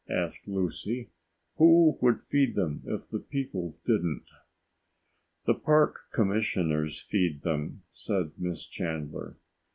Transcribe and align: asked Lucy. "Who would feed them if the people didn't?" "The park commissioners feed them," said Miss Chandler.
asked 0.09 0.47
Lucy. 0.47 1.11
"Who 1.57 1.99
would 2.01 2.23
feed 2.23 2.55
them 2.55 2.81
if 2.87 3.07
the 3.07 3.19
people 3.19 3.75
didn't?" 3.85 4.23
"The 5.45 5.53
park 5.53 6.05
commissioners 6.11 6.99
feed 6.99 7.43
them," 7.43 7.83
said 7.91 8.31
Miss 8.35 8.65
Chandler. 8.65 9.37